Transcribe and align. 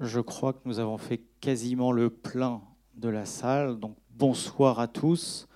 Je 0.00 0.20
crois 0.20 0.52
que 0.52 0.60
nous 0.64 0.78
avons 0.78 0.96
fait 0.96 1.20
quasiment 1.40 1.90
le 1.90 2.08
plein 2.08 2.62
de 2.94 3.08
la 3.08 3.26
salle. 3.26 3.80
Donc 3.80 3.96
bonsoir 4.10 4.78
à 4.78 4.86
tous 4.86 5.48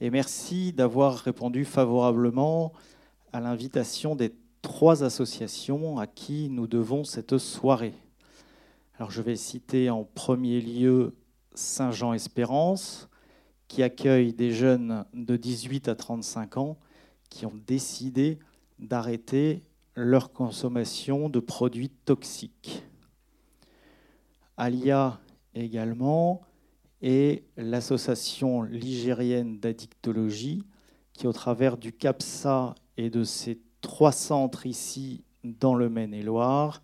et 0.00 0.10
merci 0.10 0.72
d'avoir 0.72 1.18
répondu 1.18 1.64
favorablement 1.64 2.72
à 3.32 3.38
l'invitation 3.38 4.16
des 4.16 4.34
trois 4.60 5.04
associations 5.04 5.98
à 5.98 6.08
qui 6.08 6.48
nous 6.50 6.66
devons 6.66 7.04
cette 7.04 7.38
soirée. 7.38 7.94
Alors 8.98 9.12
je 9.12 9.22
vais 9.22 9.36
citer 9.36 9.88
en 9.88 10.02
premier 10.02 10.60
lieu 10.60 11.14
Saint-Jean-Espérance, 11.54 13.08
qui 13.68 13.84
accueille 13.84 14.32
des 14.32 14.50
jeunes 14.50 15.04
de 15.14 15.36
18 15.36 15.86
à 15.86 15.94
35 15.94 16.56
ans 16.56 16.76
qui 17.30 17.46
ont 17.46 17.60
décidé 17.68 18.40
d'arrêter 18.80 19.62
leur 19.94 20.32
consommation 20.32 21.28
de 21.28 21.38
produits 21.38 21.90
toxiques. 22.04 22.82
Alia 24.56 25.20
également 25.54 26.42
et 27.02 27.44
l'association 27.56 28.62
ligérienne 28.62 29.58
d'addictologie 29.58 30.62
qui, 31.12 31.26
au 31.26 31.32
travers 31.32 31.76
du 31.76 31.92
CAPSA 31.92 32.74
et 32.96 33.10
de 33.10 33.24
ses 33.24 33.60
trois 33.80 34.12
centres 34.12 34.66
ici 34.66 35.24
dans 35.44 35.74
le 35.74 35.88
Maine-et-Loire, 35.88 36.82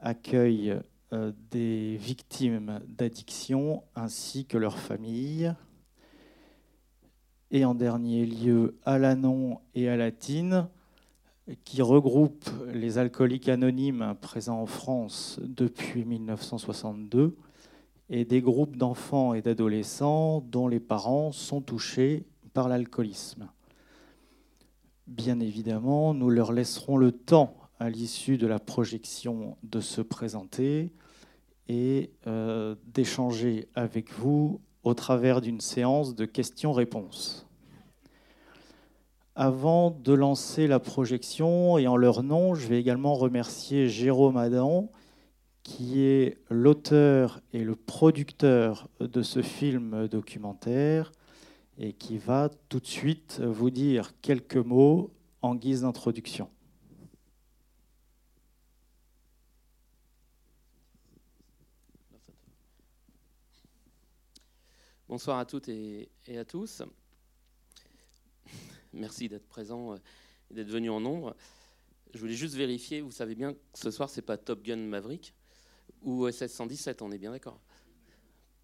accueille 0.00 0.78
euh, 1.12 1.32
des 1.50 1.96
victimes 1.96 2.80
d'addiction 2.86 3.84
ainsi 3.94 4.44
que 4.44 4.58
leurs 4.58 4.78
familles. 4.78 5.54
Et 7.50 7.64
en 7.64 7.74
dernier 7.74 8.26
lieu, 8.26 8.76
Alanon 8.84 9.60
et 9.74 9.88
Alatine, 9.88 10.68
qui 11.64 11.82
regroupent 11.82 12.50
les 12.72 12.98
alcooliques 12.98 13.48
anonymes 13.48 14.16
présents 14.20 14.60
en 14.60 14.66
France 14.66 15.38
depuis 15.42 16.04
1962 16.04 17.36
et 18.08 18.24
des 18.24 18.40
groupes 18.40 18.76
d'enfants 18.76 19.34
et 19.34 19.42
d'adolescents 19.42 20.40
dont 20.40 20.68
les 20.68 20.80
parents 20.80 21.32
sont 21.32 21.60
touchés 21.60 22.24
par 22.52 22.68
l'alcoolisme. 22.68 23.48
Bien 25.06 25.38
évidemment, 25.38 26.14
nous 26.14 26.30
leur 26.30 26.52
laisserons 26.52 26.96
le 26.96 27.12
temps 27.12 27.56
à 27.78 27.90
l'issue 27.90 28.38
de 28.38 28.46
la 28.46 28.58
projection 28.58 29.56
de 29.62 29.80
se 29.80 30.00
présenter 30.00 30.92
et 31.68 32.10
euh, 32.26 32.74
d'échanger 32.86 33.68
avec 33.74 34.12
vous 34.12 34.60
au 34.82 34.94
travers 34.94 35.40
d'une 35.40 35.60
séance 35.60 36.14
de 36.14 36.24
questions-réponses. 36.24 37.45
Avant 39.38 39.90
de 39.90 40.14
lancer 40.14 40.66
la 40.66 40.80
projection 40.80 41.76
et 41.76 41.86
en 41.86 41.98
leur 41.98 42.22
nom, 42.22 42.54
je 42.54 42.66
vais 42.66 42.80
également 42.80 43.14
remercier 43.14 43.86
Jérôme 43.86 44.38
Adam, 44.38 44.90
qui 45.62 46.00
est 46.00 46.38
l'auteur 46.48 47.42
et 47.52 47.62
le 47.62 47.76
producteur 47.76 48.88
de 48.98 49.20
ce 49.20 49.42
film 49.42 50.08
documentaire 50.08 51.12
et 51.76 51.92
qui 51.92 52.16
va 52.16 52.48
tout 52.70 52.80
de 52.80 52.86
suite 52.86 53.42
vous 53.42 53.68
dire 53.68 54.12
quelques 54.22 54.56
mots 54.56 55.10
en 55.42 55.54
guise 55.54 55.82
d'introduction. 55.82 56.48
Bonsoir 65.10 65.38
à 65.38 65.44
toutes 65.44 65.68
et, 65.68 66.08
à 66.34 66.46
tous. 66.46 66.82
Merci 68.96 69.28
d'être 69.28 69.46
présent 69.46 69.92
euh, 69.92 69.96
et 70.50 70.54
d'être 70.54 70.70
venu 70.70 70.88
en 70.90 71.00
nombre. 71.00 71.36
Je 72.14 72.18
voulais 72.18 72.34
juste 72.34 72.54
vérifier, 72.54 73.02
vous 73.02 73.10
savez 73.10 73.34
bien 73.34 73.52
que 73.52 73.58
ce 73.74 73.90
soir, 73.90 74.08
c'est 74.08 74.22
pas 74.22 74.38
Top 74.38 74.62
Gun 74.62 74.76
Maverick 74.76 75.34
ou 76.02 76.28
SS 76.30 76.52
117, 76.52 77.02
on 77.02 77.10
est 77.12 77.18
bien 77.18 77.30
d'accord? 77.30 77.60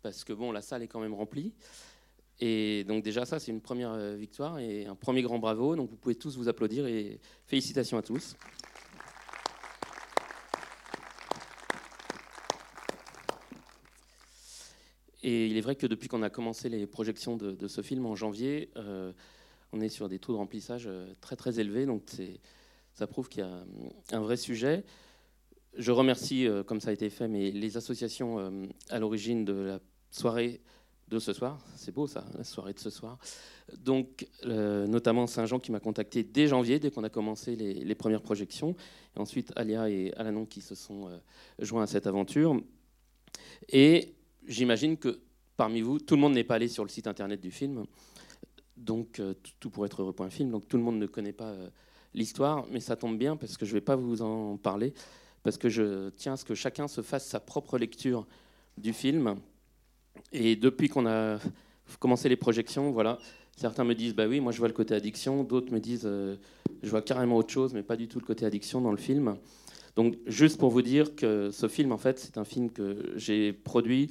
Parce 0.01 0.25
que 0.25 0.33
bon, 0.33 0.53
la 0.53 0.63
salle 0.63 0.83
est 0.83 0.89
quand 0.89 1.01
même 1.01 1.15
remplie. 1.15 1.53
Et 2.41 2.85
donc 2.85 3.05
déjà, 3.05 3.27
ça, 3.27 3.39
c'est 3.39 3.53
une 3.53 3.61
première 3.61 3.93
euh, 3.93 4.17
victoire 4.17 4.59
et 4.59 4.87
un 4.87 4.97
premier 4.97 5.23
grand 5.23 5.39
bravo. 5.39 5.77
Donc 5.77 5.91
vous 5.91 5.97
pouvez 5.97 6.15
tous 6.15 6.37
vous 6.37 6.49
applaudir 6.49 6.87
et 6.87 7.21
félicitations 7.47 7.99
à 7.99 8.03
tous. 8.03 8.37
Et 15.23 15.47
il 15.47 15.57
est 15.57 15.61
vrai 15.61 15.77
que 15.77 15.87
depuis 15.87 16.09
qu'on 16.09 16.23
a 16.23 16.31
commencé 16.31 16.69
les 16.69 16.87
projections 16.87 17.37
de, 17.37 17.69
ce 17.69 17.81
film 17.81 18.07
en 18.07 18.17
janvier, 18.17 18.71
euh, 18.77 19.13
on 19.73 19.81
est 19.81 19.89
sur 19.89 20.09
des 20.09 20.19
taux 20.19 20.33
de 20.33 20.39
remplissage 20.39 20.85
euh, 20.87 21.13
très 21.21 21.37
très 21.37 21.61
élevés. 21.61 21.87
Donc 21.87 22.03
ça 22.95 23.07
prouve 23.07 23.29
qu'il 23.29 23.41
y 23.41 23.47
a 23.47 23.65
un 24.13 24.21
vrai 24.21 24.37
sujet. 24.37 24.85
Je 25.77 25.91
remercie, 25.91 26.47
euh, 26.47 26.63
comme 26.63 26.81
ça 26.81 26.91
a 26.91 26.93
été 26.93 27.11
fait, 27.11 27.29
mais 27.29 27.51
les 27.51 27.77
associations 27.77 28.69
à 28.91 28.99
l'origine 28.99 29.45
de 29.45 29.55
la 29.55 29.81
soirée 30.11 30.61
de 31.09 31.19
ce 31.19 31.33
soir. 31.33 31.59
C'est 31.77 31.93
beau 31.93 32.07
ça, 32.07 32.25
la 32.37 32.45
soirée 32.45 32.73
de 32.73 32.79
ce 32.79 32.91
soir. 32.91 33.19
Donc, 33.79 34.27
notamment 34.45 35.27
Saint-Jean 35.27 35.59
qui 35.59 35.71
m'a 35.71 35.81
contacté 35.81 36.23
dès 36.23 36.47
janvier, 36.47 36.79
dès 36.79 36.91
qu'on 36.91 37.05
a 37.05 37.11
commencé 37.11 37.55
les, 37.55 37.75
les, 37.75 37.95
premières 37.95 38.23
projections. 38.23 38.75
Et 39.15 39.21
ensuite, 39.21 39.53
Alia 39.57 39.91
et 39.91 40.13
Alanon 40.15 40.47
qui 40.47 40.63
se 40.63 40.75
sont 40.75 41.11
joints 41.59 41.83
à 41.83 41.87
cette 41.87 42.07
aventure. 42.07 42.57
Et 43.69 44.15
j'imagine 44.47 44.97
que 44.97 45.21
parmi 45.57 45.81
vous, 45.81 45.99
tout 45.99 46.15
le 46.15 46.21
monde 46.21 46.35
n'est 46.35 46.45
pas 46.45 46.57
allé 46.57 46.69
sur 46.69 46.85
le 46.85 46.91
site 46.91 47.07
internet 47.07 47.41
du 47.41 47.51
film, 47.51 47.85
donc 48.77 49.21
euh, 49.21 49.35
tout 49.61 49.71
pour 49.71 49.87
être 49.87 50.03
heureux.film, 50.03 50.51
donc 50.51 50.69
tout 50.69 50.77
le 50.77 50.83
monde 50.83 50.99
ne 50.99 51.07
connaît 51.07 51.33
pas 51.33 51.51
euh, 51.51 51.69
l'histoire, 52.15 52.67
mais 52.71 52.81
ça 52.81 52.97
tombe 52.97 53.19
bien 53.19 53.37
parce 53.37 53.57
que 53.57 53.65
je 53.65 53.71
ne 53.71 53.75
vais 53.75 53.81
pas 53.81 53.97
vous 53.97 54.23
en 54.23 54.57
parler, 54.57 54.93
parce 55.43 55.59
que 55.59 55.69
je 55.69 56.11
tiens 56.11 56.35
à 56.35 56.37
ce 56.37 56.45
que 56.45 56.55
chacun 56.55 56.89
se 56.89 57.01
fasse 57.01 57.27
sa 57.27 57.41
propre 57.41 57.79
lecture 57.79 58.27
du 58.79 58.93
film. 58.93 59.37
Et 60.33 60.57
depuis 60.57 60.89
qu'on 60.89 61.07
a 61.07 61.39
commencé 61.99 62.29
les 62.29 62.37
projections, 62.37 62.91
voilà, 62.91 63.19
certains 63.57 63.85
me 63.85 63.95
disent 63.95 64.15
bah 64.15 64.27
oui, 64.27 64.41
moi 64.41 64.53
je 64.53 64.59
vois 64.59 64.69
le 64.69 64.75
côté 64.75 64.95
addiction, 64.95 65.45
d'autres 65.45 65.73
me 65.73 65.81
disent 65.81 66.07
euh, 66.07 66.37
je 66.83 66.91
vois 66.91 67.03
carrément 67.03 67.37
autre 67.37 67.53
chose, 67.53 67.75
mais 67.75 67.83
pas 67.83 67.97
du 67.97 68.09
tout 68.09 68.19
le 68.19 68.27
côté 68.27 68.45
addiction 68.45 68.81
dans 68.81 68.93
le 68.93 68.97
film. 68.97 69.37
Donc 69.97 70.17
juste 70.27 70.59
pour 70.59 70.71
vous 70.71 70.83
dire 70.83 71.15
que 71.15 71.51
ce 71.51 71.69
film, 71.69 71.93
en 71.93 71.99
fait, 71.99 72.19
c'est 72.19 72.39
un 72.39 72.45
film 72.45 72.71
que 72.71 73.13
j'ai 73.17 73.53
produit 73.53 74.11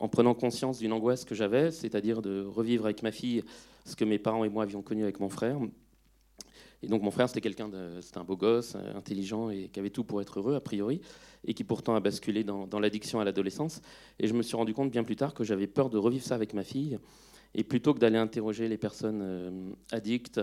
en 0.00 0.08
prenant 0.08 0.34
conscience 0.34 0.78
d'une 0.78 0.92
angoisse 0.92 1.24
que 1.24 1.34
j'avais, 1.34 1.70
c'est-à-dire 1.70 2.22
de 2.22 2.42
revivre 2.42 2.86
avec 2.86 3.02
ma 3.02 3.12
fille 3.12 3.44
ce 3.84 3.94
que 3.94 4.04
mes 4.04 4.18
parents 4.18 4.44
et 4.44 4.48
moi 4.48 4.64
avions 4.64 4.82
connu 4.82 5.02
avec 5.02 5.20
mon 5.20 5.28
frère. 5.28 5.58
Et 6.82 6.88
donc 6.88 7.02
mon 7.02 7.10
frère, 7.10 7.28
c'était 7.28 7.42
quelqu'un 7.42 7.68
de, 7.68 8.00
c'était 8.00 8.18
un 8.18 8.24
beau 8.24 8.36
gosse, 8.36 8.74
intelligent 8.94 9.50
et 9.50 9.68
qui 9.68 9.78
avait 9.78 9.90
tout 9.90 10.02
pour 10.02 10.22
être 10.22 10.38
heureux 10.38 10.54
a 10.54 10.60
priori, 10.60 11.02
et 11.44 11.52
qui 11.52 11.64
pourtant 11.64 11.94
a 11.94 12.00
basculé 12.00 12.42
dans, 12.42 12.66
dans 12.66 12.80
l'addiction 12.80 13.20
à 13.20 13.24
l'adolescence. 13.24 13.82
Et 14.18 14.26
je 14.26 14.32
me 14.32 14.42
suis 14.42 14.56
rendu 14.56 14.72
compte 14.72 14.90
bien 14.90 15.04
plus 15.04 15.16
tard 15.16 15.34
que 15.34 15.44
j'avais 15.44 15.66
peur 15.66 15.90
de 15.90 15.98
revivre 15.98 16.24
ça 16.24 16.34
avec 16.34 16.54
ma 16.54 16.64
fille. 16.64 16.98
Et 17.54 17.62
plutôt 17.62 17.92
que 17.92 17.98
d'aller 17.98 18.16
interroger 18.16 18.68
les 18.68 18.78
personnes 18.78 19.20
euh, 19.22 19.70
addictes, 19.92 20.40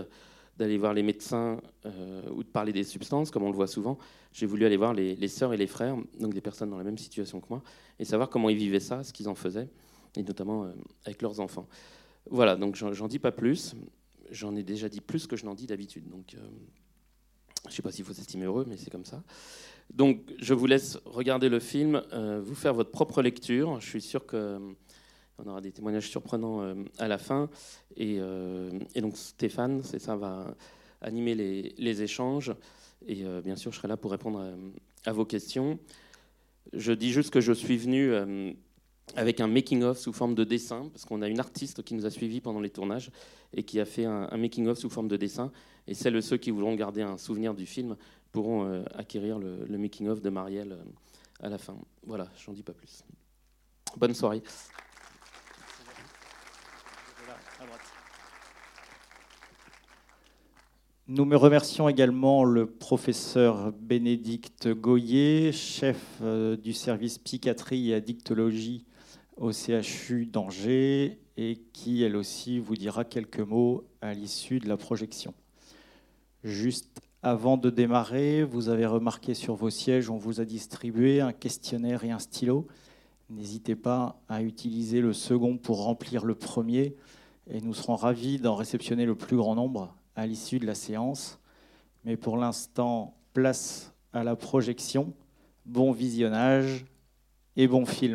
d'aller 0.58 0.76
voir 0.76 0.92
les 0.92 1.02
médecins 1.02 1.60
euh, 1.86 2.22
ou 2.32 2.42
de 2.42 2.48
parler 2.48 2.72
des 2.72 2.84
substances, 2.84 3.30
comme 3.30 3.44
on 3.44 3.50
le 3.50 3.56
voit 3.56 3.68
souvent, 3.68 3.96
j'ai 4.32 4.44
voulu 4.44 4.66
aller 4.66 4.76
voir 4.76 4.92
les, 4.92 5.28
sœurs 5.28 5.54
et 5.54 5.56
les 5.56 5.68
frères, 5.68 5.96
donc 6.18 6.34
des 6.34 6.40
personnes 6.40 6.70
dans 6.70 6.78
la 6.78 6.84
même 6.84 6.98
situation 6.98 7.40
que 7.40 7.46
moi, 7.48 7.62
et 7.98 8.04
savoir 8.04 8.28
comment 8.28 8.50
ils 8.50 8.56
vivaient 8.56 8.80
ça, 8.80 9.04
ce 9.04 9.12
qu'ils 9.12 9.28
en 9.28 9.34
faisaient, 9.34 9.68
et 10.16 10.22
notamment 10.22 10.64
euh, 10.64 10.72
avec 11.04 11.22
leurs 11.22 11.40
enfants. 11.40 11.68
Voilà, 12.30 12.56
donc 12.56 12.74
j'en 12.74 13.08
dis 13.08 13.18
pas 13.18 13.32
plus. 13.32 13.74
J'en 14.30 14.54
ai 14.56 14.62
déjà 14.62 14.90
dit 14.90 15.00
plus 15.00 15.26
que 15.26 15.36
je 15.36 15.46
n'en 15.46 15.54
dis 15.54 15.66
d'habitude. 15.66 16.06
Donc, 16.10 16.34
euh, 16.34 16.38
je 17.64 17.70
ne 17.70 17.72
sais 17.72 17.82
pas 17.82 17.90
s'il 17.90 18.04
faut 18.04 18.12
s'estimer 18.12 18.44
heureux, 18.44 18.66
mais 18.68 18.76
c'est 18.76 18.90
comme 18.90 19.06
ça. 19.06 19.22
Donc, 19.94 20.20
je 20.38 20.52
vous 20.52 20.66
laisse 20.66 20.98
regarder 21.06 21.48
le 21.48 21.60
film, 21.60 22.02
vous 22.44 22.54
faire 22.54 22.74
votre 22.74 22.90
propre 22.90 23.22
lecture. 23.22 23.80
Je 23.80 23.88
suis 23.88 24.02
sûr 24.02 24.26
que 24.26 24.58
on 25.38 25.48
aura 25.48 25.60
des 25.60 25.72
témoignages 25.72 26.10
surprenants 26.10 26.62
euh, 26.62 26.74
à 26.98 27.08
la 27.08 27.18
fin. 27.18 27.48
Euh, 28.00 28.70
et, 28.94 29.00
donc 29.00 29.16
Stéphane, 29.16 29.82
c'est 29.82 29.98
ça, 29.98 30.16
va 30.16 30.54
animer 31.00 31.34
les, 31.34 32.02
échanges. 32.02 32.54
Et 33.06 33.24
euh, 33.24 33.40
bien 33.40 33.56
sûr, 33.56 33.72
je 33.72 33.78
serai 33.78 33.88
là 33.88 33.96
pour 33.96 34.10
répondre 34.10 34.52
à, 35.04 35.12
vos 35.12 35.24
questions. 35.24 35.78
Je 36.72 36.92
dis 36.92 37.12
juste 37.12 37.30
que 37.30 37.40
je 37.40 37.52
suis 37.52 37.76
venu 37.76 38.12
avec 39.16 39.40
un 39.40 39.46
making-of 39.46 39.98
sous 39.98 40.12
forme 40.12 40.34
de 40.34 40.44
dessin, 40.44 40.90
parce 40.92 41.06
qu'on 41.06 41.22
a 41.22 41.28
une 41.28 41.40
artiste 41.40 41.82
qui 41.82 41.94
nous 41.94 42.04
a 42.04 42.10
suivis 42.10 42.42
pendant 42.42 42.60
les 42.60 42.68
tournages 42.68 43.10
et 43.54 43.62
qui 43.62 43.80
a 43.80 43.86
fait 43.86 44.04
un, 44.04 44.36
making-of 44.36 44.76
sous 44.78 44.90
forme 44.90 45.08
de 45.08 45.16
dessin. 45.16 45.50
Et 45.86 45.94
celles 45.94 46.16
et 46.16 46.20
ceux 46.20 46.36
qui 46.36 46.50
voudront 46.50 46.74
garder 46.74 47.00
un 47.00 47.16
souvenir 47.16 47.54
du 47.54 47.64
film 47.64 47.96
pourront 48.32 48.84
acquérir 48.94 49.38
le, 49.38 49.78
making-of 49.78 50.20
de 50.20 50.28
Marielle 50.28 50.76
à 51.40 51.48
la 51.48 51.56
fin. 51.56 51.78
Voilà, 52.04 52.28
j'en 52.44 52.52
dis 52.52 52.62
pas 52.64 52.74
plus. 52.74 53.02
Bonne 53.96 54.14
soirée. 54.14 54.42
Nous 61.10 61.24
me 61.24 61.36
remercions 61.36 61.88
également 61.88 62.44
le 62.44 62.66
professeur 62.66 63.72
Bénédicte 63.72 64.68
Goyer, 64.68 65.52
chef 65.52 66.18
euh, 66.20 66.54
du 66.54 66.74
service 66.74 67.16
psychiatrie 67.16 67.90
et 67.90 67.94
addictologie 67.94 68.84
au 69.38 69.50
CHU 69.52 70.26
d'Angers, 70.26 71.18
et 71.38 71.62
qui, 71.72 72.02
elle 72.02 72.14
aussi, 72.14 72.58
vous 72.58 72.76
dira 72.76 73.04
quelques 73.04 73.40
mots 73.40 73.84
à 74.02 74.12
l'issue 74.12 74.58
de 74.58 74.68
la 74.68 74.76
projection. 74.76 75.32
Juste 76.44 77.00
Avant 77.22 77.56
de 77.56 77.70
démarrer, 77.70 78.44
vous 78.44 78.68
avez 78.68 78.84
remarqué 78.84 79.32
sur 79.32 79.54
vos 79.54 79.70
sièges, 79.70 80.10
on 80.10 80.18
vous 80.18 80.42
a 80.42 80.44
distribué 80.44 81.22
un 81.22 81.32
questionnaire 81.32 82.04
et 82.04 82.10
un 82.10 82.18
stylo. 82.18 82.66
N'hésitez 83.30 83.76
pas 83.76 84.20
à 84.28 84.42
utiliser 84.42 85.00
le 85.00 85.14
second 85.14 85.56
pour 85.56 85.84
remplir 85.84 86.26
le 86.26 86.34
premier 86.34 86.96
et 87.50 87.60
nous 87.60 87.74
serons 87.74 87.96
ravis 87.96 88.38
d'en 88.38 88.54
réceptionner 88.54 89.06
le 89.06 89.14
plus 89.14 89.36
grand 89.36 89.54
nombre 89.54 89.94
à 90.16 90.26
l'issue 90.26 90.58
de 90.58 90.66
la 90.66 90.74
séance. 90.74 91.38
Mais 92.04 92.16
pour 92.16 92.36
l'instant, 92.36 93.14
place 93.32 93.92
à 94.12 94.24
la 94.24 94.36
projection. 94.36 95.12
Bon 95.66 95.92
visionnage 95.92 96.86
et 97.56 97.66
bon 97.66 97.86
film. 97.86 98.06